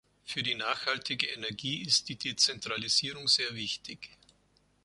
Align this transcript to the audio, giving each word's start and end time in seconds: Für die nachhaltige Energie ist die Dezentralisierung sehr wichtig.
Für 0.25 0.41
die 0.41 0.55
nachhaltige 0.55 1.27
Energie 1.27 1.83
ist 1.83 2.09
die 2.09 2.15
Dezentralisierung 2.17 3.27
sehr 3.27 3.53
wichtig. 3.53 4.09